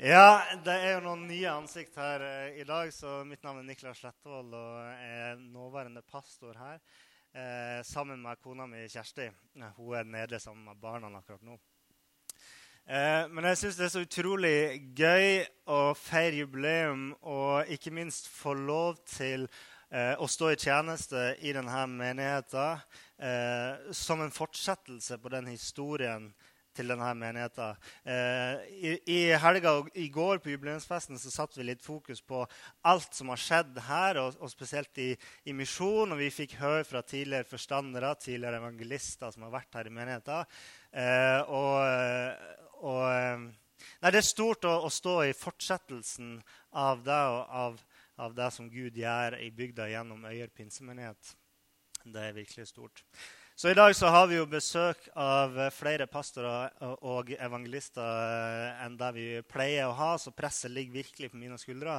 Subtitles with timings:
[0.00, 2.88] Ja, det er jo noen nye ansikt her eh, i dag.
[2.88, 6.78] så Mitt navn er Niklas Slettevold og er nåværende pastor her.
[7.36, 9.26] Eh, sammen med kona mi Kjersti.
[9.76, 11.58] Hun er nede sammen med barna akkurat nå.
[12.88, 14.54] Eh, men jeg syns det er så utrolig
[14.96, 19.44] gøy å feire jubileum og ikke minst få lov til
[19.92, 22.80] eh, å stå i tjeneste i denne menigheten
[23.20, 26.32] eh, som en fortsettelse på den historien
[26.76, 27.78] til denne menigheten.
[28.04, 32.44] Eh, i, I helga og i går på jubileumsfesten så satte vi litt fokus på
[32.88, 35.10] alt som har skjedd her, og, og spesielt i,
[35.50, 36.14] i misjon.
[36.14, 40.54] Og vi fikk høre fra tidligere forstandere, tidligere evangelister som har vært her i menigheten.
[40.90, 43.44] Eh, og, og eh,
[44.00, 46.38] nei, det er stort å, å, stå i fortsettelsen
[46.78, 47.84] av det, og av,
[48.20, 51.34] av det som Gud gjør i bygda gjennom Øyer pinsemenighet.
[52.00, 53.04] Det er virkelig stort.
[53.60, 56.70] Så i dag så har vi jo besøk av eh, flere pastorer
[57.04, 61.58] og evangelister eh, enn det vi pleier å ha, så presset ligger virkelig på mine
[61.60, 61.98] skuldre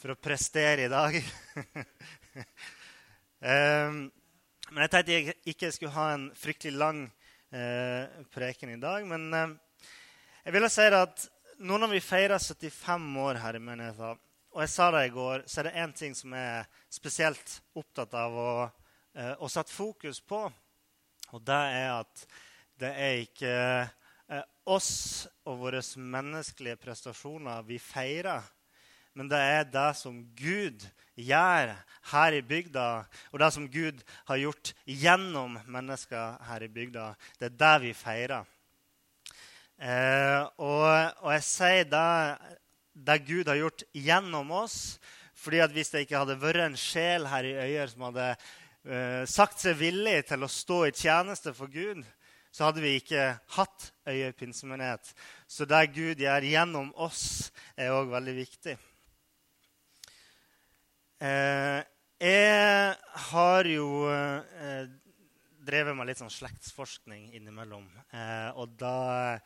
[0.00, 1.18] for å prestere i dag.
[3.44, 3.98] um,
[4.72, 9.04] men jeg tenkte jeg ikke skulle ha en fryktelig lang uh, preken i dag.
[9.12, 9.84] Men uh,
[10.46, 11.28] jeg ville si at
[11.60, 14.24] nå når vi feirer 75 år her i menigheten,
[14.56, 17.58] og jeg sa det i går, så er det én ting som jeg er spesielt
[17.76, 20.46] opptatt av å, uh, å sette fokus på.
[21.32, 22.24] Og det er at
[22.82, 28.44] det er ikke eh, oss og våre menneskelige prestasjoner vi feirer,
[29.12, 30.84] men det er det som Gud
[31.20, 31.74] gjør
[32.12, 32.86] her i bygda,
[33.32, 37.10] og det som Gud har gjort gjennom mennesker her i bygda.
[37.36, 38.48] Det er det vi feirer.
[39.82, 40.86] Eh, og,
[41.20, 42.56] og, jeg sier det,
[42.94, 44.78] det Gud har gjort gjennom oss,
[45.42, 48.28] fordi at hvis det ikke hadde vært en sjel her i Øyer som hadde
[48.82, 52.00] sagt seg villig til å stå i tjeneste for Gud,
[52.52, 55.12] så hadde vi ikke hatt Øyer pinsemenighet.
[55.46, 58.74] Så det Gud gjør gjennom oss, er òg veldig viktig.
[61.22, 61.80] Eh,
[62.18, 62.94] jeg
[63.30, 64.90] har jo eh,
[65.62, 67.86] drevet med litt sånn slektsforskning innimellom.
[68.10, 69.38] Eh, og da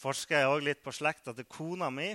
[0.00, 2.14] forsker jeg òg litt på slekta til kona mi.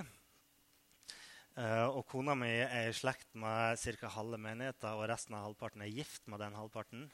[1.54, 4.08] Uh, og kona mi er i slekt med ca.
[4.16, 7.04] halve menigheten, og resten av halvparten er gift med den halvparten.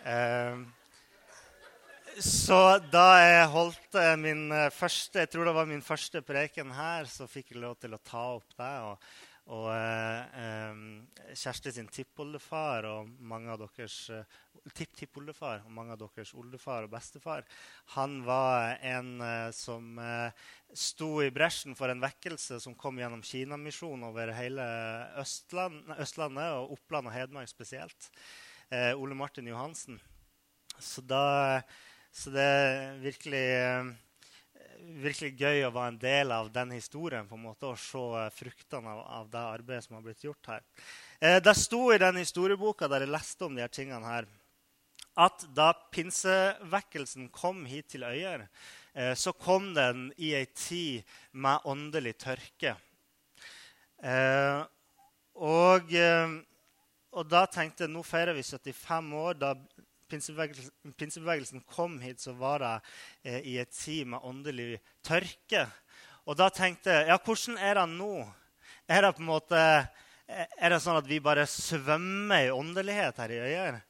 [0.00, 0.64] Uh,
[2.24, 7.28] så da jeg holdt min første jeg tror det var min første preken her, så
[7.28, 8.72] fikk jeg lov til å ta opp det.
[8.88, 9.12] Og,
[9.48, 10.84] og eh,
[11.34, 14.10] Kjersti sin tippoldefar og mange av deres
[14.76, 17.44] tipptippoldefar og mange av deres oldefar og bestefar,
[17.94, 20.44] han var en eh, som eh,
[20.76, 24.66] sto i bresjen for en vekkelse som kom gjennom Kinamisjonen over hele
[25.20, 28.10] Østland, Østlandet og Oppland og Hedmark spesielt.
[28.70, 29.98] Eh, Ole Martin Johansen.
[30.78, 31.60] Så, da,
[32.12, 32.50] så det
[33.02, 33.46] virkelig,
[35.02, 38.92] virkelig gøy å være en del av den historien på en måte, og se fruktene
[38.92, 40.66] av, av det arbeidet som har blitt gjort her.
[41.20, 44.28] Det sto i den historieboka der jeg leste om de her tingene her,
[45.18, 48.46] at da pinsevekkelsen kom hit til Øyer,
[48.94, 51.02] eh, så kom den i ei tid
[51.32, 52.76] med åndelig tørke.
[54.02, 54.62] Eh,
[55.34, 56.36] og, eh,
[57.12, 59.34] og, da tenkte jeg nå feirer vi 75 år.
[59.34, 59.54] Da
[60.10, 62.74] pinsebevegelsen, pinsebevegelsen kom hit, så var det
[63.24, 65.66] eh, i et tid med åndelig tørke.
[66.28, 68.14] Og da tenkte jeg ja, hvordan er det nå?
[68.90, 69.60] Er det på en måte,
[70.26, 73.80] er det sånn at vi bare svømmer i åndelighet her i Øyer?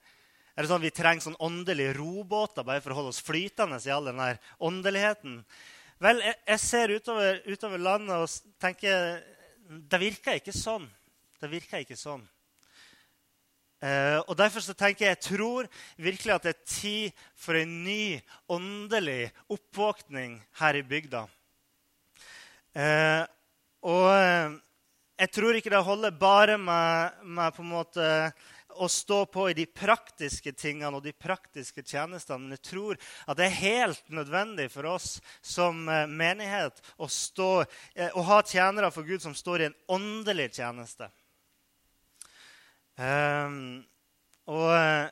[0.55, 3.79] Er det sånn at vi trenger sånn åndelige robåter bare for å holde oss flytende
[3.81, 4.21] i all den
[4.61, 5.39] åndeligheten?
[6.01, 9.21] Vel, jeg, jeg ser utover, utover, landet og tenker
[9.71, 10.87] det virker ikke sånn.
[11.41, 12.25] Det virker ikke sånn.
[13.81, 17.79] Eh, og Derfor så tenker jeg jeg tror virkelig at det er tid for en
[17.85, 18.21] ny
[18.53, 21.25] åndelig oppvåkning her i bygda.
[22.77, 23.25] Eh,
[23.89, 24.59] og eh,
[25.25, 28.09] jeg tror ikke det holder bare med, med på en måte
[28.81, 32.45] å stå på i de praktiske tingene og de praktiske tjenestene.
[32.45, 37.51] Men jeg tror at det er helt nødvendig for oss som menighet å, stå,
[38.13, 41.11] å ha tjenere for Gud som står i en åndelig tjeneste.
[43.01, 43.81] Um,
[44.53, 45.09] og eh,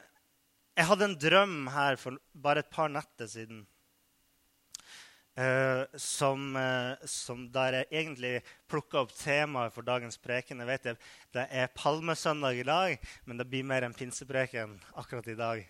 [0.77, 3.63] jeg hadde en drøm her for bare et par netter siden.
[5.39, 8.31] Uh, som, uh, som, der jeg egentlig
[8.67, 10.59] plukka opp temaet for dagens preken.
[10.59, 10.97] Jeg vet jeg,
[11.37, 15.61] det er palmesøndag i dag, men det blir mer enn pinsepreken akkurat i dag.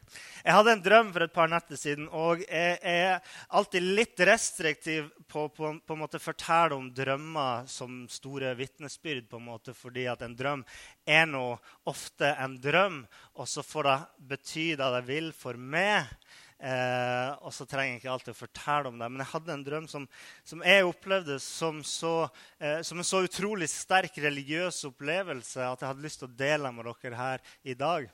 [0.40, 3.20] Jeg hadde en drøm for et par netter siden, og jeg er
[3.52, 10.08] alltid litt restriktiv på, på fortelle om drømmer som store vitnesbyrd, på en måte, fordi
[10.08, 10.64] at en drøm
[11.04, 11.44] er nå
[11.92, 13.02] ofte en drøm,
[13.36, 13.98] og så får det
[14.32, 16.08] bety det det vil for meg.
[16.58, 19.08] Eh, og så trenger jeg ikke alltid å fortelle om det.
[19.12, 20.06] Men jeg hadde en drøm som,
[20.46, 22.14] som jeg opplevde som, så,
[22.58, 26.72] eh, som, en så utrolig sterk religiøs opplevelse at jeg hadde lyst til å dele
[26.74, 28.08] med dere her i dag.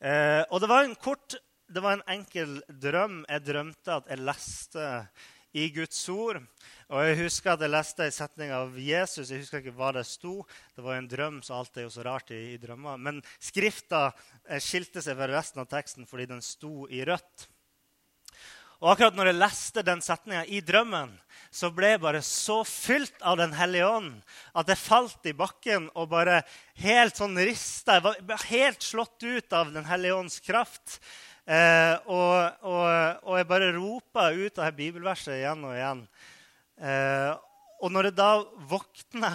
[0.00, 1.36] Eh, og det var en kort,
[1.68, 3.20] det var en enkel drøm.
[3.28, 4.86] Jeg drømte at jeg leste
[5.56, 6.40] i Guds ord.
[6.88, 9.28] Og Jeg husker at jeg leste en setning av Jesus.
[9.28, 10.40] Jeg husker ikke hva det sto.
[10.72, 12.96] Det var en drøm, så alt er jo så rart i, i drømmer.
[12.96, 14.06] Men skrifta
[14.48, 17.48] eh, skilte seg fra resten av teksten fordi den sto i rødt.
[18.78, 21.10] Og akkurat når jeg leste den setninga i drømmen,
[21.50, 24.12] så ble jeg bare så fylt av Den hellige ånd
[24.54, 26.42] at jeg falt i bakken og bare
[26.78, 27.96] helt sånn rista.
[27.98, 31.00] Jeg var helt slått ut av Den hellige ånds kraft.
[31.48, 32.86] Eh, og, og,
[33.24, 36.02] og, jeg bare ropa ut av bibelverset igjen og igjen.
[36.78, 37.30] Eh,
[37.82, 38.32] og når jeg da
[38.68, 39.32] våkna,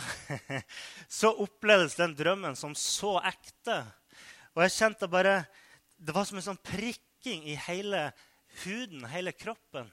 [1.19, 3.81] så opplevdes den drømmen som så ekte.
[4.53, 5.41] Og jeg kjente bare
[5.97, 8.11] Det var som en sånn prikking i hele
[8.63, 9.89] huden, hele kroppen.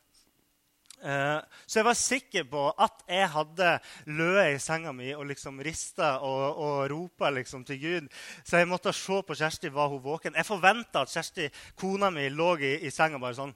[1.01, 3.69] Uh, så jeg var sikker på at jeg hadde
[4.12, 8.11] løet i senga mi og liksom rista og, og ropa liksom til Gud.
[8.45, 9.73] Så jeg måtte se på Kjersti.
[9.73, 10.37] Var hun våken?
[10.37, 11.49] Jeg forventa at Kjersti,
[11.81, 13.55] kona mi, lå i, i, senga bare sånn.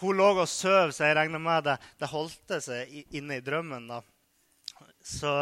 [0.00, 3.90] Hun lå og sov, så jeg regner med det, det holdt seg inne i drømmen.
[3.90, 4.00] da.
[5.04, 5.34] Så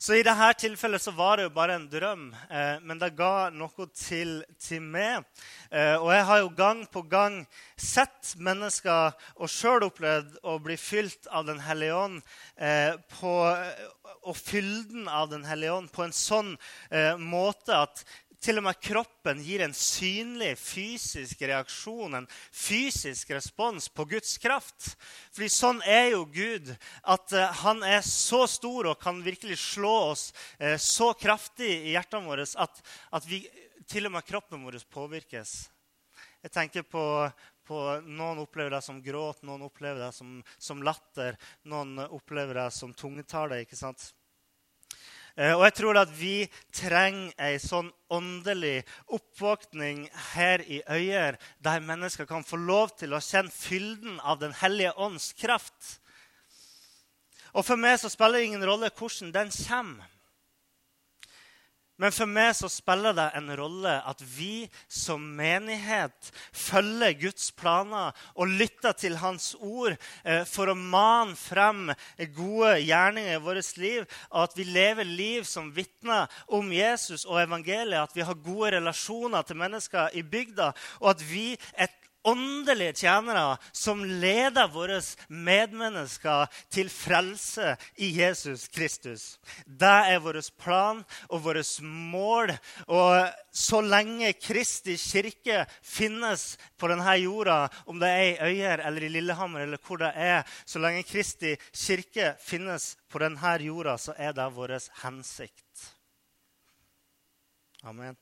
[0.00, 3.50] så i dette tilfellet så var det jo bare en drøm, eh, men det ga
[3.52, 5.26] noe til, til meg.
[5.68, 7.36] Eh, og jeg har jo gang på gang
[7.76, 12.22] sett mennesker og sjøl opplevd å bli fylt av Den hellige ånd
[12.56, 13.34] eh, på,
[14.24, 16.54] og fylden av Den hellige ånd på en sånn
[16.88, 18.00] eh, måte at
[18.40, 24.94] til og med kroppen gir en synlig fysisk reaksjon, en fysisk respons på Guds kraft.
[25.34, 26.72] Fordi sånn er jo Gud,
[27.02, 30.30] at uh, han er så stor og kan virkelig slå oss
[30.62, 32.82] uh, så kraftig i hjertene våre at,
[33.12, 33.42] at vi,
[33.90, 35.54] til og med kroppen vår påvirkes.
[36.40, 37.02] Jeg tenker på,
[37.68, 41.36] på Noen opplever det som gråt, noen opplever det som, som latter,
[41.68, 43.60] noen opplever det som tungetale.
[43.66, 44.14] ikke sant?
[45.36, 46.34] Eh, og jeg tror at vi
[46.74, 48.82] trenger ei sånn åndelig
[49.12, 54.56] oppvåkning her i Øyer, der mennesker kan få lov til å kjenne fylden av Den
[54.62, 56.00] hellige ånds kraft.
[57.54, 60.08] Og for meg så spiller det ingen rolle hvordan den kommer.
[62.00, 68.16] Men for meg så spiller det en rolle at vi som menighet følger Guds planer
[68.32, 69.92] og lytter til Hans ord
[70.24, 71.92] eh, for å mane frem
[72.36, 74.08] gode gjerninger i vårt liv.
[74.32, 78.08] Og at vi lever liv som vitner om Jesus og evangeliet.
[78.08, 80.72] At vi har gode relasjoner til mennesker i bygda.
[81.02, 81.92] Og at vi er
[82.28, 89.38] åndelige tjenere som leder våre medmennesker til frelse i Jesus Kristus.
[89.64, 92.52] Det er vår plan og vårt mål.
[92.88, 99.06] Og så lenge Kristi kirke finnes på denne jorda, om det er i Øyer eller
[99.06, 104.14] i Lillehammer, eller hvor det er, så lenge Kristi kirke finnes på denne jorda, så
[104.16, 105.94] er det vår hensikt.
[107.82, 108.16] Amen.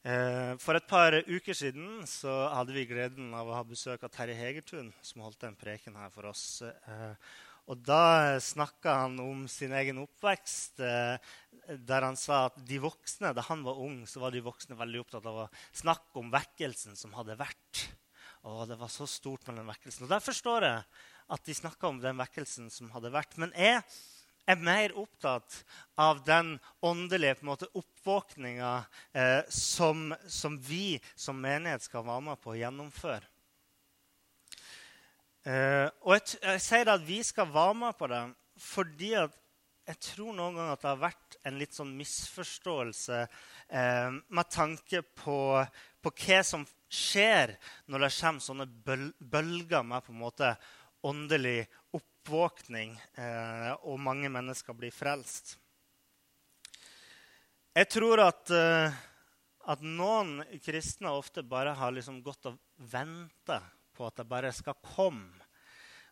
[0.00, 4.12] Eh, for et par uker siden så hadde vi gleden av å ha besøk av
[4.14, 6.62] Terje Hegertun, som holdt en preken her for oss.
[6.64, 7.12] Eh,
[7.68, 11.18] og Da snakka han om sin egen oppvekst, eh,
[11.76, 15.04] der han sa at de voksne, da han var ung, så var de voksne veldig
[15.04, 17.90] opptatt av å snakke om vekkelsen som hadde vært.
[18.48, 20.04] Og det var så stort med den vekkelsen.
[20.04, 20.84] Og Der forstår jeg
[21.28, 23.36] at de snakka om den vekkelsen som hadde vært.
[23.36, 23.84] Men jeg
[24.50, 25.60] er mer opptatt
[26.00, 28.72] av den åndelige på oppvåkninga
[29.12, 33.26] eh, som, som, vi som menighet skal være med på å gjennomføre.
[35.48, 38.24] Eh, og jeg, jeg, sier at vi skal være med på det
[38.60, 39.36] fordi at
[39.88, 45.00] jeg tror noen ganger at det har vært en litt sånn misforståelse eh, med tanke
[45.16, 45.38] på,
[46.04, 47.56] på, hva som skjer
[47.90, 48.68] når det kommer sånne
[49.32, 50.52] bølger med på en måte
[51.06, 51.64] åndelig
[52.20, 55.56] oppvåkning, eh, og mange mennesker blir frelst.
[57.74, 58.92] Jeg tror at, eh,
[59.66, 63.62] at noen kristne ofte bare har liksom gått og venta
[63.94, 65.32] på at det bare skal komme.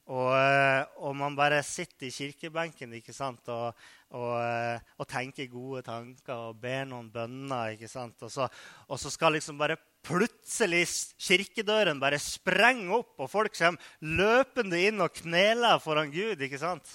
[0.08, 3.44] Og, eh, og, man bare sitter i kirkebenken ikke sant?
[3.52, 3.76] Og,
[4.16, 7.74] og, eh, og tenker gode tanker og ber noen bønner.
[7.74, 8.16] ikke sant?
[8.24, 8.48] Og så,
[8.88, 9.76] og så skal liksom bare
[10.08, 10.86] plutselig
[11.20, 16.40] kirkedøren bare sprenge opp, og folk kommer løpende inn og kneler foran Gud.
[16.40, 16.94] ikke sant?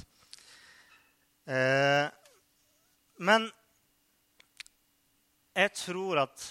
[1.46, 2.10] Eh,
[3.22, 3.46] men
[5.54, 6.50] jeg tror at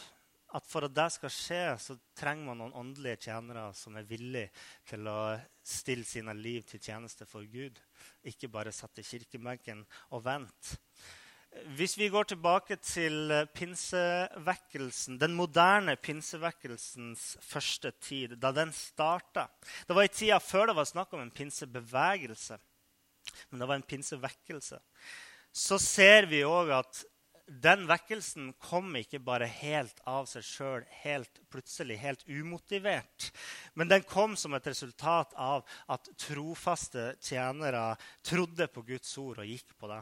[0.53, 4.51] at for at det skal skje, så trenger man noen åndelige tjenere som er villige
[4.89, 5.17] til å
[5.63, 7.79] stille sine liv til tjeneste for Gud.
[8.27, 10.79] Ikke bare sette kirkebenken og vente.
[11.77, 19.51] Hvis vi går tilbake til pinsevekkelsen, den moderne pinsevekkelsens første tid, da den starta
[19.89, 22.57] Det var i tida før det var snakk om en pinsebevegelse,
[23.51, 24.81] men det var en pinsevekkelse.
[25.53, 27.05] Så ser vi òg at
[27.61, 33.29] den vekkelsen kom ikke bare helt av seg sjøl, helt plutselig, helt umotivert.
[33.75, 37.93] Men den kom som et resultat av at trofaste tjenere
[38.25, 40.01] trodde på Guds ord og gikk på det.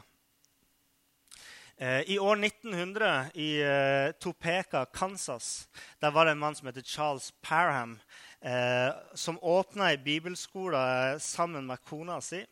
[1.81, 6.85] Eh, I år 1900 i eh, Topeka, Kansas, der var det en mann som heter
[6.85, 7.99] Charles Parham,
[8.41, 12.43] eh, som åpna ei bibelskole sammen med kona si.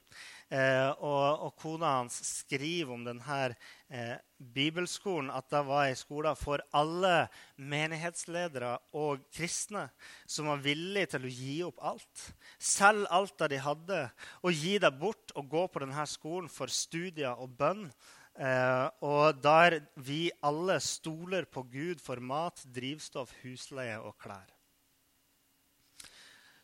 [0.50, 3.36] Eh, og, og, kona hans skriver om denne
[3.94, 7.27] eh, bibelskolen at det var en skole for alle
[7.62, 9.86] menighetsledere og kristne
[10.25, 12.25] som var villige til å gi opp alt.
[12.58, 14.03] Selge alt det de hadde,
[14.41, 17.86] og gi det bort og gå på denne skolen for studier og bønn.
[18.39, 24.59] Eh, og der vi alle stoler på Gud for mat, drivstoff, husleie og klær.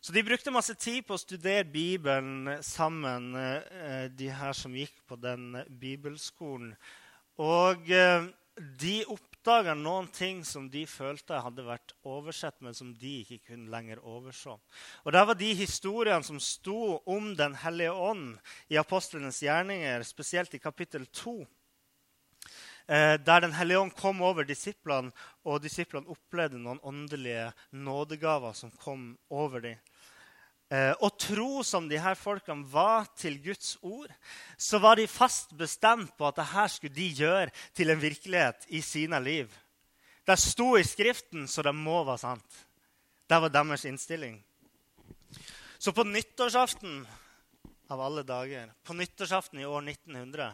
[0.06, 5.00] Så de brukte masse tid på å studere Bibelen sammen, eh, de her som gikk
[5.02, 6.76] på den bibelskolen.
[7.42, 8.28] Og eh,
[8.78, 13.72] de oppdaga noen ting som de følte hadde vært oversett, men som de ikke kunne
[13.72, 14.54] lenger overse.
[15.02, 18.38] Og Det var de historiene som sto om Den hellige ånd
[18.70, 21.40] i apostlenes gjerninger, spesielt i kapittel 2.
[22.88, 25.10] Eh, der Den hellige ånd kom over disiplene,
[25.44, 29.76] og disiplene opplevde noen åndelige nådegaver som kom over dem.
[30.66, 34.10] Eh, og tro som de her folkene var til Guds ord,
[34.58, 38.80] så var de fast bestemt på at dette skulle de gjøre til en virkelighet i
[38.82, 39.52] sine liv.
[40.26, 42.58] Det sto i Skriften, så det må være sant.
[43.30, 44.40] Det var deres innstilling.
[45.78, 47.04] Så på nyttårsaften
[47.94, 50.48] av alle dager, på nyttårsaften i år 1900,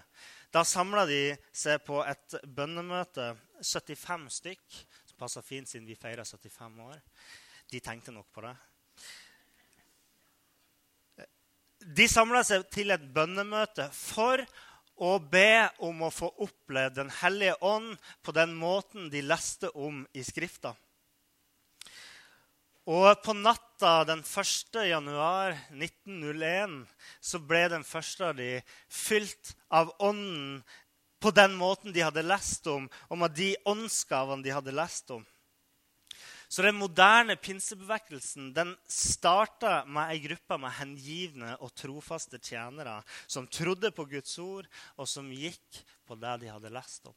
[0.52, 1.22] da samla de
[1.56, 3.30] seg på et bønnemøte,
[3.64, 7.00] 75 stykk, som passa fint siden vi feirer 75 år.
[7.72, 8.52] De tenkte nok på det.
[11.82, 14.42] De samla seg til et bønnemøte for
[15.02, 20.04] å be om å få oppleve Den hellige ånd på den måten de leste om
[20.14, 20.76] i Skrifta.
[22.90, 24.78] Og på natta den 1.
[24.88, 26.80] januar 1901
[27.22, 28.56] så ble den første av de
[28.90, 30.64] fylt av Ånden
[31.22, 35.22] på den måten de hadde lest om, om med de åndsgavene de hadde lest om.
[36.52, 43.46] Så den moderne pinsebevegelsen den starta med ei gruppe med hengivne og trofaste tjenere som
[43.48, 44.66] trodde på Guds ord,
[45.00, 47.14] og som gikk på det de hadde lest om.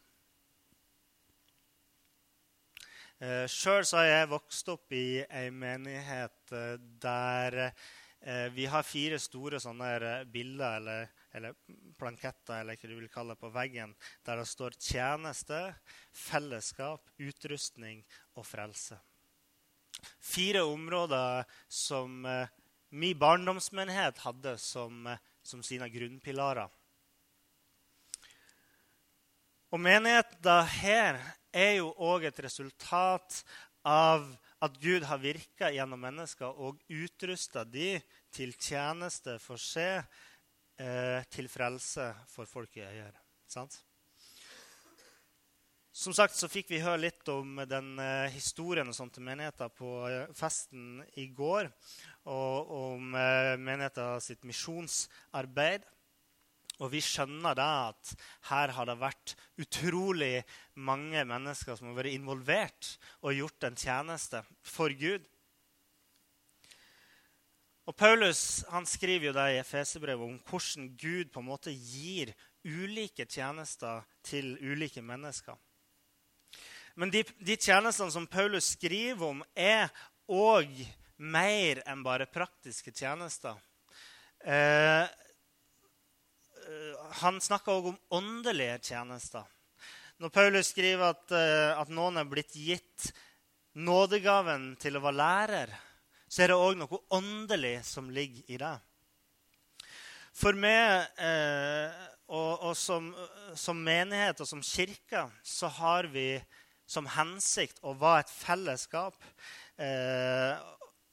[3.19, 9.19] Eh, Sjøl har jeg vokst opp i ei menighet eh, der eh, vi har fire
[9.19, 11.57] store sånne bilder eller, eller
[11.99, 13.91] planketter eller hva du vil kalle det, på veggen,
[14.23, 15.75] der det står 'tjeneste',
[16.23, 19.01] 'fellesskap', 'utrustning' og 'frelse'
[20.19, 22.47] fire områder som eh,
[22.95, 26.69] min barndomsmenighet hadde som, eh, som sine grunnpilarer.
[29.73, 31.19] Og menigheten her
[31.51, 33.41] er jo òg et resultat
[33.85, 34.27] av
[34.63, 37.97] at Gud har virka gjennom mennesker og utrusta de
[38.33, 40.05] til tjeneste for seg,
[40.79, 43.13] eh, til frelse for folk i øyer.
[43.47, 43.83] Sant?
[45.95, 49.71] Som sagt så fikk vi høre litt om den eh, historien og sånt til menigheten
[49.77, 51.69] på eh, festen i går.
[52.27, 55.85] Og om eh, menigheten sitt misjonsarbeid.
[56.83, 58.11] Og vi skjønner da at
[58.49, 60.41] her har det vært utrolig
[60.75, 62.89] mange mennesker som har vært involvert
[63.21, 65.23] og gjort en tjeneste for Gud.
[67.87, 72.33] Og Paulus han skriver jo det i Efeserbrevet om hvordan Gud på en måte gir
[72.67, 75.55] ulike tjenester til ulike mennesker.
[76.95, 79.91] Men de, de tjenestene som Paulus skriver om, er
[80.31, 80.71] òg
[81.19, 83.59] mer enn bare praktiske tjenester.
[84.43, 85.11] Eh, eh
[87.21, 89.43] han snakker òg om åndelige tjenester.
[90.17, 93.11] Når Paulus skriver at, eh, at noen er blitt gitt
[93.75, 95.73] nådegaven til å være lærer,
[96.27, 98.75] så er det òg noe åndelig som ligger i det.
[100.35, 101.91] For meg eh,
[102.27, 103.11] og, og som,
[103.55, 106.33] som, menighet og som kirke så har vi
[106.85, 109.17] som hensikt å være et fellesskap.
[109.81, 110.63] Eh,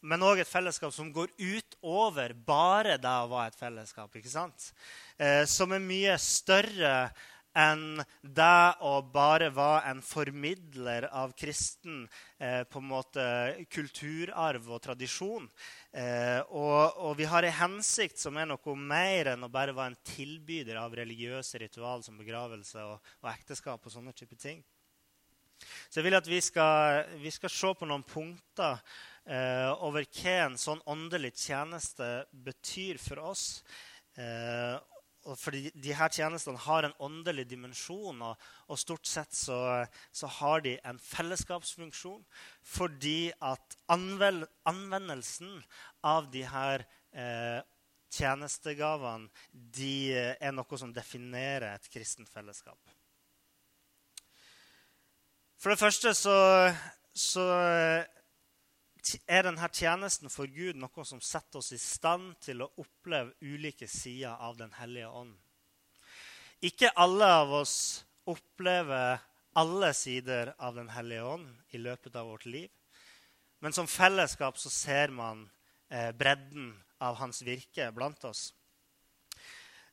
[0.03, 4.17] men òg et fellesskap som går utover bare det å være et fellesskap.
[4.17, 4.73] ikke sant?
[5.19, 7.13] Eh, som er mye større
[7.53, 12.07] enn det å bare være en formidler av kristen
[12.39, 13.25] eh, på en måte
[13.73, 15.49] kulturarv og tradisjon.
[15.93, 19.93] Eh, og, og, vi har en hensikt som er noe mer enn å bare være
[19.93, 24.65] en tilbyder av religiøse ritual som begravelse og, og ekteskap og sånne type ting.
[25.89, 28.81] Så jeg vil at vi skal, vi skal se på noen punkter
[29.25, 33.47] eh, over hva en sånn åndelig tjeneste betyr for oss.
[34.19, 34.79] Eh,
[35.39, 39.59] fordi de her tjenestene har en åndelig dimensjon, og, og stort sett så,
[40.11, 42.25] så, har de en fellesskapsfunksjon
[42.67, 45.61] fordi at anvel, anvendelsen
[46.03, 46.83] av de her
[47.15, 47.61] eh,
[48.13, 52.81] tjenestegavene de er noe som definerer et kristent fellesskap.
[55.63, 56.37] For det første så,
[57.15, 57.43] så
[59.31, 63.87] er denne tjenesten for Gud noe som setter oss i stand til å oppleve ulike
[63.87, 65.37] sider av Den hellige ånd.
[66.67, 67.77] Ikke alle av oss
[68.27, 69.23] opplever
[69.55, 72.67] alle sider av Den hellige ånd i løpet av vårt liv.
[73.63, 75.45] Men som fellesskap så ser man
[75.95, 78.49] eh, bredden av hans virke blant oss.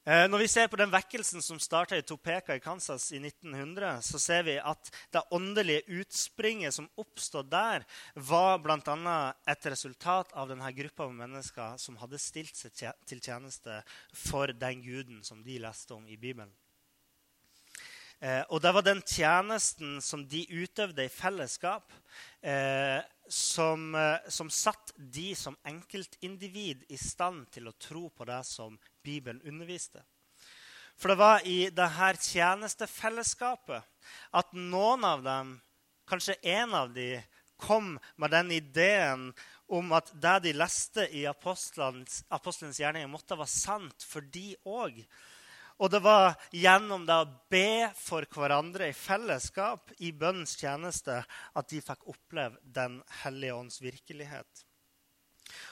[0.07, 3.99] Eh, når vi ser på den vekkelsen som starta i Topeka i Kansas i 1900,
[4.01, 7.83] så ser vi at det åndelige utspringet som oppstod der,
[8.15, 9.17] var bl.a.
[9.43, 12.79] et resultat av denne gruppa av mennesker som hadde stilt seg
[13.09, 13.81] til tjeneste
[14.15, 16.53] for den guden som de leste om i Bibelen.
[18.23, 21.91] Eh, og det var den tjenesten som de utøvde i fellesskap,
[22.39, 23.91] eh, som,
[24.31, 30.03] som satt de som enkeltindivid i stand til å tro på det som Bibelen underviste.
[30.99, 35.53] For det var i dette tjenestefellesskapet at noen av dem,
[36.09, 37.23] kanskje en av dem,
[37.59, 39.25] kom med den ideen
[39.67, 45.01] om at det de leste i apostelens, apostelens gjerninger, måtte være sant for de òg.
[45.79, 51.69] Og det var gjennom det å be for hverandre i fellesskap i bønnens tjeneste at
[51.71, 54.65] de fikk oppleve Den hellige ånds virkelighet.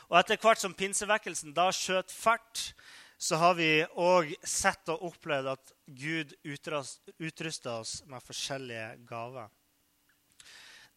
[0.08, 2.72] Og etter hvert som pinsevekkelsen da skjøt fart,
[3.18, 9.50] så har vi òg sett og opplevd at Gud utruster oss med forskjellige gaver.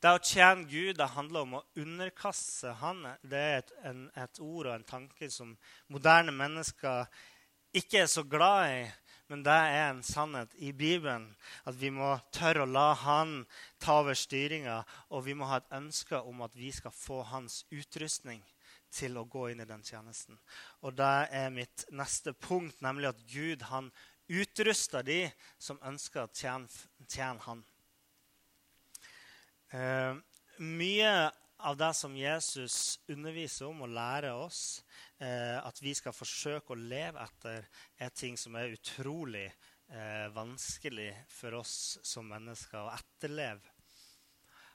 [0.01, 3.03] Det å tjene Gud det handler om å underkaste Han.
[3.21, 5.53] Det er et, en, et, ord og en tanke som
[5.93, 7.05] moderne mennesker
[7.77, 8.87] ikke er så glad i.
[9.29, 11.29] Men det er en sannhet i Bibelen.
[11.69, 13.43] At vi må tørre å la Han
[13.81, 14.81] ta over styringa.
[15.13, 18.41] Og vi må ha et ønske om at vi skal få hans utrustning
[18.93, 20.39] til å gå inn i den tjenesten.
[20.85, 23.91] Og det er mitt neste punkt, nemlig at Gud han
[24.31, 25.21] utruster de
[25.59, 26.69] som ønsker å tjene,
[27.07, 27.63] tjene han.
[29.71, 30.15] Eh,
[30.61, 31.13] mye
[31.61, 34.83] av det som Jesus underviser om og lærer oss,
[35.19, 37.67] eh, at vi skal forsøke å leve etter,
[37.99, 43.77] er ting som er utrolig eh, vanskelig for oss som mennesker å etterleve.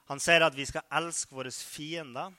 [0.06, 2.34] Han sier at vi skal elske våre fiender.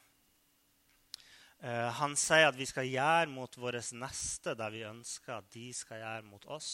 [1.63, 5.71] Eh, han sier at vi skal gjøre mot våre neste det vi ønsker at de
[5.73, 6.71] skal gjøre mot oss.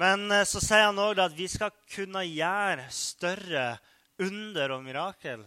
[0.00, 3.64] Men uh, så sier han òg at vi skal kunne gjøre større
[4.22, 5.42] under og mirakel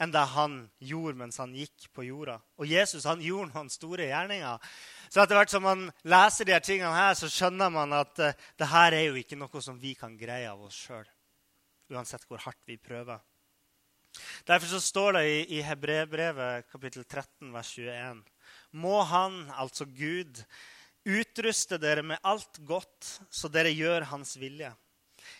[0.00, 0.54] enn det han
[0.88, 2.38] gjorde mens han gikk på jorda.
[2.62, 4.70] Og Jesus han gjorde noen store gjerninger.
[5.10, 8.46] Så etter hvert som man leser de her tingene her, så skjønner man at uh,
[8.56, 11.04] det her er jo ikke noe som vi kan greie av oss sjøl.
[11.90, 13.20] Uansett hvor hardt vi prøver.
[14.46, 18.22] Derfor så står det i, i Hebrevbrevet kapittel 13, vers 21.:
[18.72, 20.42] Må Han, altså Gud,
[21.06, 24.72] utruste dere med alt godt, så dere gjør Hans vilje.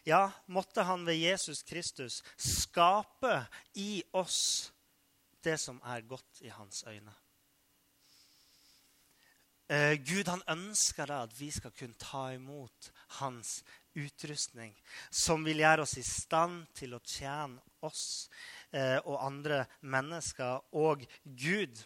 [0.06, 4.70] Ja, måtte Han ved Jesus Kristus skape i oss
[5.44, 7.14] det som er godt i Hans øyne.
[9.70, 12.88] Eh, Gud han ønsker da at vi skal kunne ta imot
[13.20, 13.60] hans
[13.94, 14.72] utrustning,
[15.14, 18.26] som vil gjøre oss i stand til å tjene oss
[18.70, 21.80] og andre mennesker og Gud.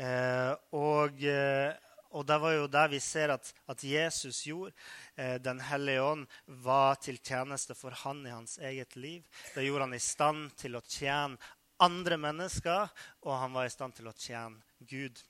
[0.00, 1.72] Eh, og, eh,
[2.10, 4.72] og, det var jo det vi ser at, at Jesus gjorde.
[5.16, 6.26] Eh, Den hellige ånd
[6.64, 9.26] var til tjeneste for han i hans eget liv.
[9.54, 11.36] Det gjorde han i stand til å tjene
[11.80, 12.88] andre mennesker,
[13.24, 15.20] og han var i stand til å tjene Gud.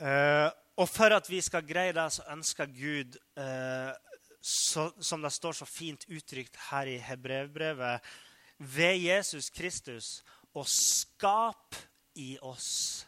[0.00, 3.92] Eh, og for at vi skal greie det, så ønsker Gud, eh,
[4.40, 8.04] så, som det står så fint uttrykt her i Hebrevbrevet,
[8.58, 10.20] ved Jesus Kristus
[10.56, 11.82] å skape
[12.16, 13.04] i oss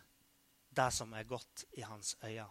[0.69, 2.51] det som er godt i hans øyne.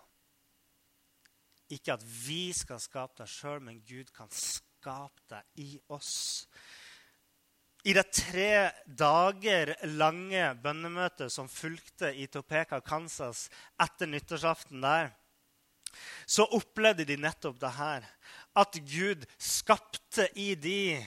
[1.69, 6.47] Ikke at vi skal skape det sjøl, men Gud kan skape det i oss.
[7.87, 13.47] I det tre dager lange bønnemøtet som fulgte i Topeka, Kansas
[13.83, 15.11] etter nyttårsaften der,
[16.27, 18.07] så opplevde de nettopp det her.
[18.55, 20.99] At Gud skapte i de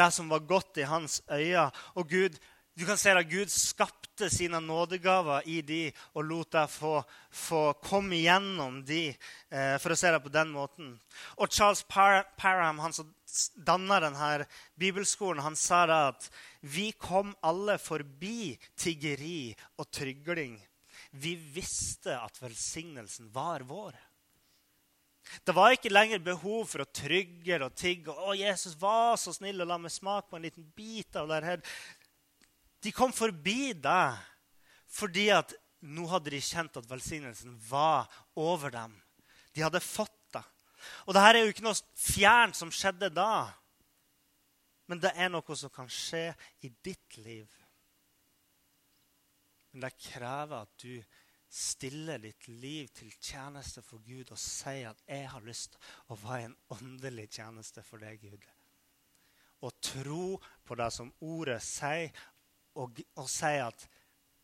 [0.00, 1.68] det som var godt i hans øyne.
[1.94, 2.38] Og Gud,
[2.78, 5.80] du kan se at Gud skapte sine nådegaver i de
[6.14, 9.10] og lot deg få, få komme igjennom de,
[9.50, 10.94] eh, for å se det på den måten.
[11.36, 13.10] Og Charles Parham, han som
[13.54, 14.46] danna denne
[14.80, 20.56] bibelskolen, han sa da at vi kom alle forbi tiggeri og trygling.
[21.10, 23.98] Vi visste at velsignelsen var vår.
[25.46, 28.12] Det var ikke lenger behov for å trygge og tigge.
[28.12, 31.40] Å, Jesus var så snill og la meg smake på en liten bit av det
[31.46, 31.62] her.
[32.82, 34.06] De kom forbi det
[34.90, 35.54] fordi at
[35.86, 38.96] nå hadde de kjent at velsignelsen var over dem.
[39.54, 40.42] De hadde fått det.
[41.06, 43.46] Og dette er jo ikke noe fjernt som skjedde da.
[44.90, 46.32] Men det er noe som kan skje
[46.66, 47.46] i ditt liv.
[49.70, 50.98] Men det krever at du
[51.50, 55.76] stille ditt liv til tjeneste for Gud og si at 'jeg har lyst
[56.08, 58.46] å være en åndelig tjeneste for deg, Gud'.
[59.62, 62.10] Og tro på det som ordet sier,
[62.74, 63.88] og, og si at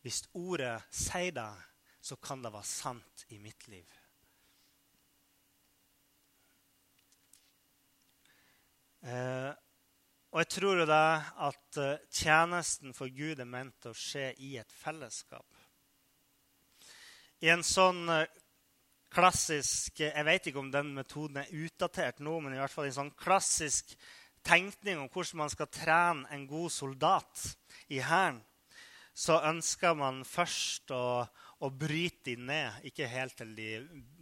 [0.01, 1.53] hvis ordet sier det,
[2.01, 3.87] så kan det være sant i mitt liv.
[9.01, 9.53] Eh,
[10.31, 14.57] og jeg tror jo det at eh, tjenesten for Gud er ment å skje i
[14.57, 15.66] et fellesskap
[17.43, 18.27] i en sånn eh,
[19.13, 22.97] klassisk Jeg vet ikke om den metoden er utdatert nå, men i hvert fall en
[22.97, 23.93] sånn klassisk
[24.47, 27.43] tenkning om hvordan man skal trene en god soldat
[27.91, 28.39] i hæren,
[29.17, 31.25] så ønsker man først å,
[31.63, 32.83] å bryte dem ned.
[32.87, 33.71] Ikke helt til de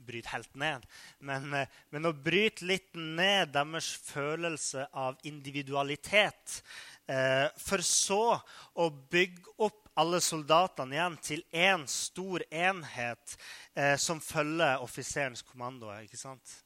[0.06, 0.86] bryter helt ned,
[1.26, 6.62] men, eh, men å bryte litt ned deres følelse av individualitet.
[7.10, 8.38] Eh, for så
[8.82, 13.38] å bygge opp alle soldatene igjen til én stor enhet
[13.76, 15.92] eh, som følger offiserens kommando.
[16.04, 16.62] ikke sant?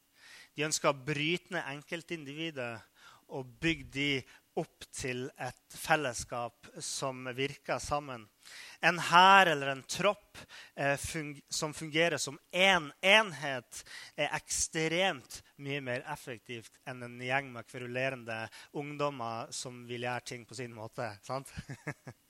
[0.56, 2.76] De ønsker å bryte ned enkeltindividet
[3.30, 4.12] og bygge de
[4.60, 8.26] opp til et fellesskap som virker sammen.
[8.82, 10.39] En hær eller en tropp
[10.76, 12.89] eh, fung som fungerer som én en
[13.30, 13.84] enhet,
[14.18, 18.42] er ekstremt mye mer effektivt enn en gjeng med kverulerende
[18.82, 21.12] ungdommer som vil gjøre ting på sin måte.
[21.24, 21.54] sant?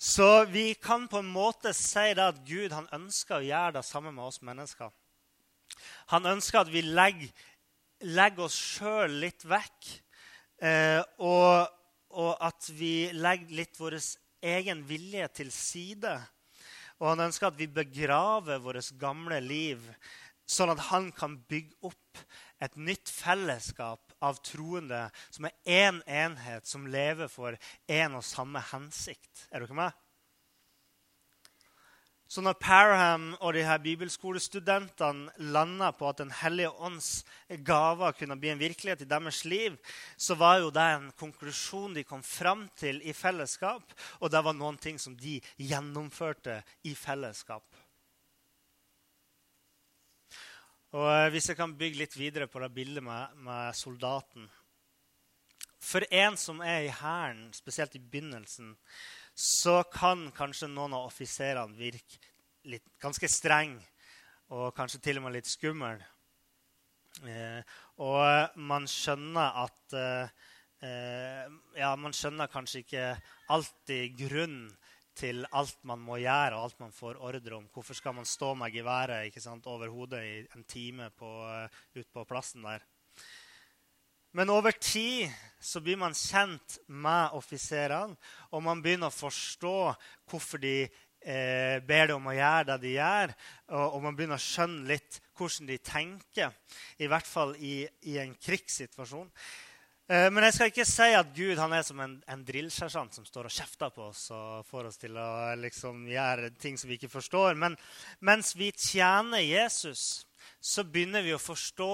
[0.00, 4.30] Så vi kan på en måte si at Gud ønsker å gjøre det samme med
[4.30, 4.88] oss mennesker.
[6.08, 7.28] Han ønsker at vi legger,
[8.08, 9.90] legger oss sjøl litt vekk,
[10.64, 11.68] eh, og,
[12.16, 13.98] og, at vi legger litt vår
[14.54, 16.14] egen vilje til side.
[16.96, 19.84] Og han ønsker at vi begraver vårt gamle liv,
[20.48, 22.24] sånn at han kan bygge opp
[22.64, 27.56] et nytt fellesskap av troende som er én en enhet, som lever for
[27.88, 29.48] én og samme hensikt.
[29.50, 29.92] Er dere med?
[32.30, 37.24] Så når Parham og de her bibelskolestudentene landa på at Den hellige ånds
[37.66, 39.76] gaver kunne bli en virkelighet i deres liv,
[40.16, 43.82] så var jo det en konklusjon de kom fram til i fellesskap.
[44.20, 47.66] Og det var noen ting som de gjennomførte i fellesskap.
[50.96, 54.48] Og eh, Hvis jeg kan bygge litt videre på det bildet med, med soldaten
[55.80, 58.74] For en som er i Hæren, spesielt i begynnelsen,
[59.34, 62.18] så kan kanskje noen av offiserene virke
[62.68, 63.78] litt, ganske streng
[64.52, 66.02] og kanskje til og med litt skummel.
[67.24, 67.62] Eh,
[68.02, 70.36] og man skjønner at eh,
[70.84, 73.06] eh Ja, man skjønner kanskje ikke
[73.48, 74.68] alltid grunnen
[75.20, 77.68] til alt man må gjøre, og alt man får ordre om.
[77.72, 82.08] Hvorfor skal man stå med geværet ikke over hodet i en time på, uh, ut
[82.12, 82.80] på plassen der?
[84.32, 85.28] Men over tid
[85.60, 88.16] så blir man kjent med offiserene,
[88.54, 89.78] og man begynner å forstå
[90.30, 93.34] hvorfor de eh, ber deg om å gjøre det de gjør,
[93.74, 96.54] og, og, man begynner å skjønne litt hvordan de tenker,
[97.02, 99.28] i hvert fall i, i en krigssituasjon.
[100.10, 103.46] Eh, men jeg skal ikke si at Gud er som en, en drillsersjant som står
[103.46, 107.12] og kjefter på oss og får oss til å liksom, gjøre ting som vi ikke
[107.12, 107.54] forstår.
[107.54, 107.76] Men
[108.26, 110.26] mens vi tjener Jesus,
[110.58, 111.92] så begynner vi å forstå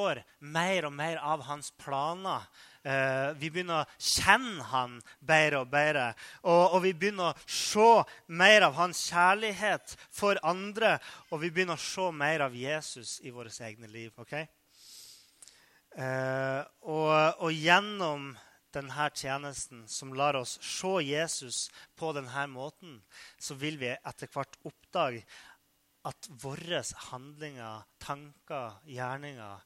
[0.49, 2.49] mer og mer av hans planer.
[2.89, 6.09] Eh, vi begynner å kjenne han bedre og bedre.
[6.47, 7.91] Og, og, vi begynner å se
[8.33, 10.97] mer av hans kjærlighet for andre.
[11.29, 14.15] Og vi begynner å se mer av Jesus i våre egne liv.
[14.25, 14.49] Okay?
[15.97, 18.35] Uh, og, og, gjennom
[18.77, 21.61] denne tjenesten, som lar oss se Jesus
[21.97, 22.99] på denne måten,
[23.41, 25.23] så vil vi etter hvert oppdage
[26.07, 29.65] at våre handlinger, tanker, gjerninger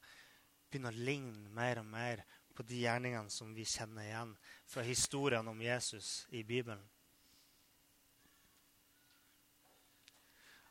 [0.71, 2.23] begynner å ligne mer og mer
[2.55, 4.31] på de gjerningene som vi kjenner igjen
[4.71, 6.81] fra historien om Jesus i Bibelen.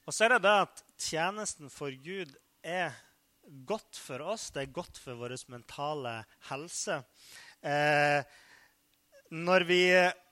[0.08, 2.32] Og så er det det at tjenesten for Gud
[2.64, 2.96] er
[3.66, 4.50] godt for oss.
[4.54, 7.00] Det er godt for vår mentale helse.
[7.62, 8.20] Eh,
[9.30, 9.82] når vi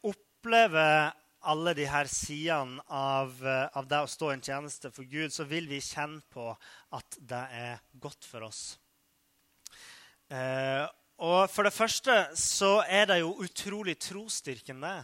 [0.08, 1.12] opplever
[1.48, 5.46] alle de her sidene av, av, det å stå i en tjeneste for Gud, så
[5.48, 6.50] vil vi kjenne på
[6.96, 8.62] at det er godt for oss.
[10.28, 10.84] Eh,
[11.18, 15.00] og For det første så er det jo utrolig trosstyrkende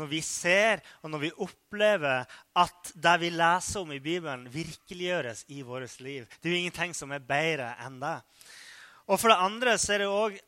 [0.00, 2.24] når vi ser og når vi opplever
[2.56, 6.24] at det vi leser om i Bibelen, virkeliggjøres i vårt liv.
[6.40, 8.16] Det er jo ingenting som er bedre enn det.
[9.08, 10.40] Og For det andre så er det òg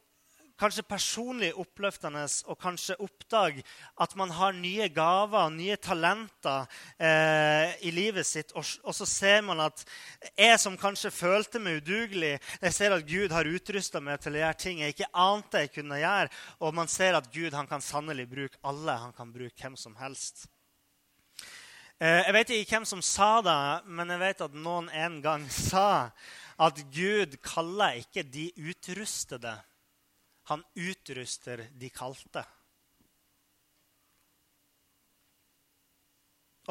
[0.60, 3.64] kanskje personlig oppløftende å kanskje oppdage
[4.00, 6.68] at man har nye gaver, nye talenter
[7.00, 8.52] eh, i livet sitt.
[8.52, 9.84] Og, og, så ser man at
[10.36, 14.42] jeg som kanskje følte meg udugelig, jeg ser at Gud har utrusta meg til å
[14.44, 16.30] gjøre ting jeg ikke ante jeg kunne gjøre.
[16.60, 18.98] Og man ser at Gud han kan sannelig bruke alle.
[19.08, 20.46] Han kan bruke hvem som helst.
[22.00, 25.42] Eh, jeg vet ikke hvem som sa det, men jeg vet at noen en gang
[25.52, 26.12] sa
[26.60, 29.52] at Gud kaller ikke de utrustede
[30.50, 32.42] han utruster de kalte.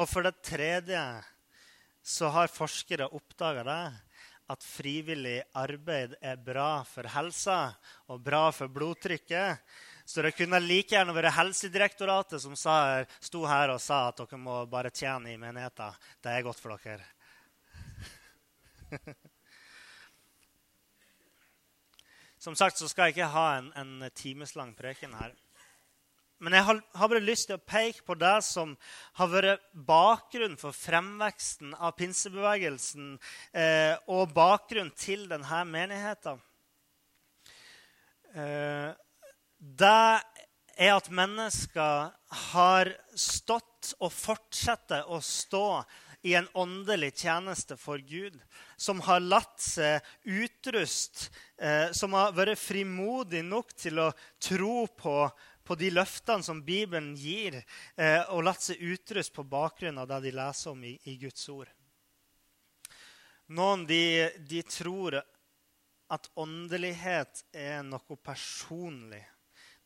[0.00, 1.00] Og for det tredje
[2.00, 3.82] så har forskere oppdaga det
[4.50, 7.58] at frivillig arbeid er bra for helsa
[8.10, 9.62] og bra for blodtrykket.
[10.04, 14.40] Så det kunne like gjerne vært Helsedirektoratet som sa, sto her og sa at dere
[14.42, 15.94] må bare tjene i menigheten.
[16.18, 17.06] Det er godt for dere.
[22.40, 25.34] Som sagt så skal jeg ikke ha en, en timeslang preken her.
[26.40, 28.72] Men jeg har, har, bare lyst til å peke på det som
[29.20, 33.10] har vært bakgrunnen for fremveksten av pinsebevegelsen
[33.52, 36.40] eh, og bakgrunnen til denne menigheten.
[38.32, 38.88] Eh,
[39.60, 40.00] det
[40.80, 42.08] er at mennesker
[42.48, 45.66] har stått og fortsetter å stå
[46.22, 48.36] i en åndelig tjeneste for Gud,
[48.76, 54.10] som har latt seg utruste, eh, som har vært frimodig nok til å
[54.42, 55.16] tro på,
[55.64, 57.62] på de løftene som Bibelen gir,
[57.96, 61.48] eh, og latt seg utruste på bakgrunn av det de leser om i, i Guds
[61.48, 61.70] ord.
[63.50, 65.16] Noen de, de tror
[66.10, 69.22] at åndelighet er noe personlig,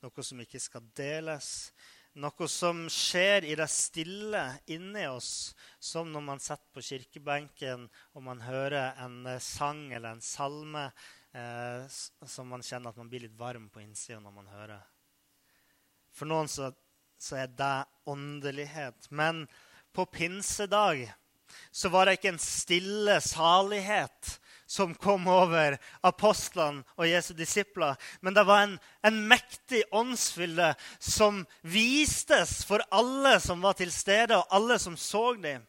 [0.03, 1.71] noe som ikke skal deles,
[2.15, 8.25] noe som skjer i det stille inni oss, som når man sitter på kirkebenken og
[8.27, 10.85] man hører en eh, sang eller en salme
[11.35, 14.87] eh, som man kjenner at man blir litt varm på innsida når man hører.
[16.15, 16.71] For noen så,
[17.19, 17.75] så er det
[18.07, 19.11] åndelighet.
[19.11, 19.47] Men
[19.95, 21.09] på pinsedag
[21.75, 27.99] så var det ikke en stille salighet som kom over apostlene og Jesu disipler.
[28.21, 34.39] Men det var en, en mektig åndsfylde som vistes for alle som var til stede,
[34.39, 35.65] og alle som så dem.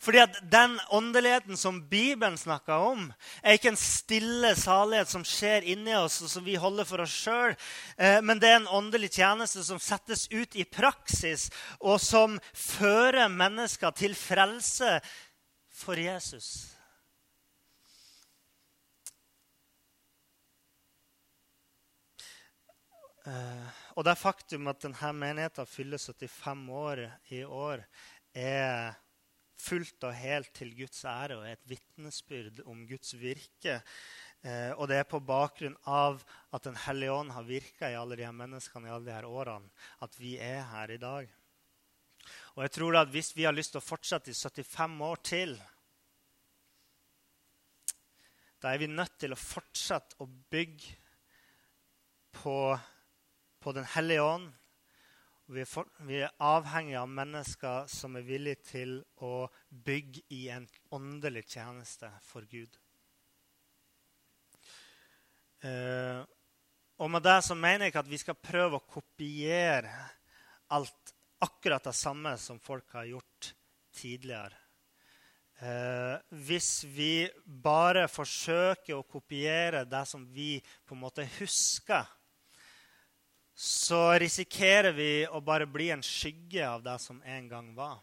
[0.00, 5.66] Fordi at Den åndeligheten som Bibelen snakker om, er ikke en stille salighet som skjer
[5.68, 7.56] inni oss, og som vi holder for oss sjøl.
[7.98, 13.28] Eh, men det er en åndelig tjeneste som settes ut i praksis, og som fører
[13.28, 14.98] mennesker til frelse
[15.74, 16.77] for Jesus.
[23.28, 27.84] Og det faktum at denne menigheten fyller 75 år i år,
[28.32, 28.96] er
[29.58, 33.80] fullt og helt til Guds ære og er et vitnesbyrd om Guds virke.
[34.46, 36.22] Eh, og det er på bakgrunn av
[36.54, 39.26] at Den hellige ånd har virka i alle de her menneskene i alle de her
[39.26, 41.32] årene, at vi er her i dag.
[42.54, 45.58] Og jeg tror at hvis vi har lyst til å fortsette i 75 år til,
[48.62, 50.96] da er vi nødt til å fortsette å bygge
[52.38, 52.56] på
[53.60, 54.48] på Den hellige ånd.
[55.48, 60.42] Vi er, for, vi er avhengig av mennesker som er villige til å bygge i
[60.52, 62.76] en åndelig tjeneste for Gud.
[65.64, 66.20] Eh,
[66.98, 69.94] og med det så mener jeg ikke at vi skal prøve å kopiere
[70.76, 73.52] alt akkurat det samme som folk har gjort
[73.94, 74.58] tidligere.
[75.58, 76.14] Eh,
[76.46, 82.06] hvis vi bare forsøker å kopiere det som vi på en måte husker,
[83.58, 87.96] så risikerer vi å bare bli en skygge av det som en gang var.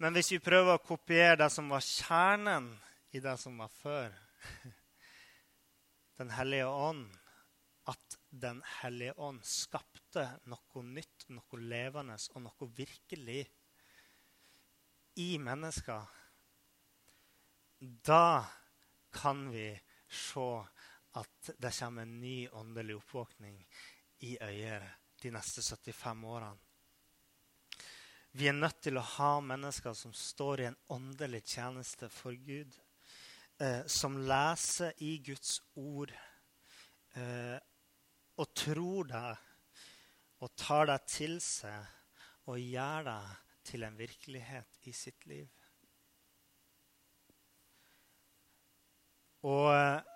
[0.00, 2.70] Men hvis vi prøver å kopiere det som var kjernen
[3.12, 4.16] i det som var før
[6.20, 7.12] Den hellige ånd
[7.92, 13.42] At Den hellige ånd skapte noe nytt, noe levende og noe virkelig
[15.16, 16.02] i mennesker,
[18.04, 18.44] da
[19.16, 19.70] kan vi
[20.12, 20.48] se
[21.16, 23.58] at det kommer en ny åndelig oppvåkning
[24.28, 24.88] i øyet
[25.22, 26.56] de neste 75 årene.
[28.36, 32.74] Vi er nødt til å ha mennesker som står i en åndelig tjeneste for Gud.
[33.56, 36.10] Eh, som leser i Guds ord
[37.16, 37.56] eh,
[38.36, 39.30] og tror det
[40.44, 43.22] og tar det til seg og gjør det
[43.70, 45.48] til en virkelighet i sitt liv.
[49.48, 50.15] Og eh,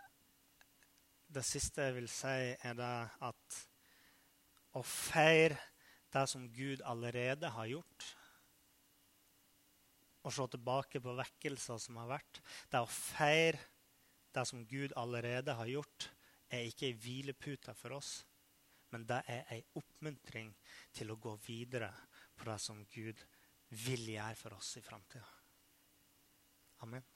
[1.31, 2.95] det siste jeg vil si, er det
[3.27, 3.59] at
[4.79, 5.59] å feire
[6.11, 8.07] det som Gud allerede har gjort.
[10.27, 12.41] Og se tilbake på vekkelser som har vært.
[12.71, 13.61] Det å feire
[14.35, 16.11] det som Gud allerede har gjort,
[16.51, 18.13] er ikke ei hvilepute for oss,
[18.91, 20.51] men det er ei oppmuntring
[20.95, 21.93] til å gå videre
[22.35, 23.23] på det som Gud
[23.87, 25.27] vil gjøre for oss i framtida.
[26.83, 27.10] Amen.